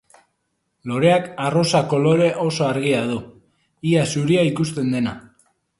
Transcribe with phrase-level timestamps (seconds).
[0.91, 3.21] Loreak arrosa kolore oso argia du,
[3.93, 5.19] ia zuria ikusten dena.